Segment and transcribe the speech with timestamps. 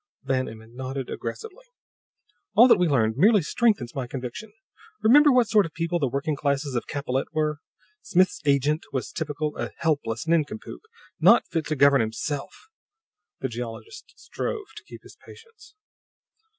[0.23, 1.65] Van Emmon nodded aggressively.
[2.55, 4.51] "All that we learned merely strenthens my conviction.
[5.03, 7.59] Remember what sort of people the working classes of Capellette were?
[8.01, 10.81] Smith's 'agent' was typical a helpless nincompoop,
[11.19, 12.67] not fit to govern himself!"
[13.41, 15.75] The geologist strove to keep his patience.